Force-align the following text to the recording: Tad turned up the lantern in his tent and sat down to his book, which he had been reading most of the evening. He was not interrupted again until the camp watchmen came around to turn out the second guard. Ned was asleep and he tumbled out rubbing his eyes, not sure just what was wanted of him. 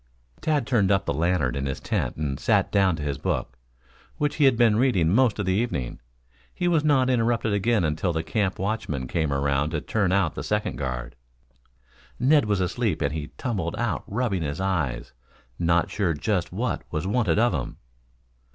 Tad 0.41 0.65
turned 0.65 0.89
up 0.91 1.05
the 1.05 1.13
lantern 1.13 1.55
in 1.55 1.67
his 1.67 1.79
tent 1.79 2.15
and 2.15 2.39
sat 2.39 2.71
down 2.71 2.95
to 2.95 3.03
his 3.03 3.19
book, 3.19 3.55
which 4.17 4.37
he 4.37 4.45
had 4.45 4.57
been 4.57 4.77
reading 4.79 5.09
most 5.13 5.37
of 5.37 5.45
the 5.45 5.53
evening. 5.53 5.99
He 6.55 6.67
was 6.67 6.83
not 6.83 7.07
interrupted 7.07 7.53
again 7.53 7.83
until 7.83 8.11
the 8.11 8.23
camp 8.23 8.57
watchmen 8.57 9.05
came 9.07 9.31
around 9.31 9.69
to 9.69 9.79
turn 9.81 10.11
out 10.11 10.33
the 10.33 10.41
second 10.41 10.77
guard. 10.77 11.15
Ned 12.17 12.45
was 12.45 12.61
asleep 12.61 12.99
and 12.99 13.13
he 13.13 13.27
tumbled 13.37 13.75
out 13.75 14.03
rubbing 14.07 14.41
his 14.41 14.59
eyes, 14.59 15.13
not 15.59 15.91
sure 15.91 16.15
just 16.15 16.51
what 16.51 16.81
was 16.91 17.05
wanted 17.05 17.37
of 17.37 17.53
him. 17.53 17.77